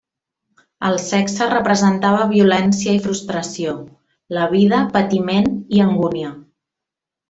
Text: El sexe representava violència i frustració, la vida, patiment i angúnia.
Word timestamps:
El 0.87 0.95
sexe 1.03 1.49
representava 1.51 2.25
violència 2.33 2.97
i 2.97 3.03
frustració, 3.05 3.77
la 4.41 4.51
vida, 4.59 4.83
patiment 4.99 5.51
i 5.79 5.89
angúnia. 5.91 6.37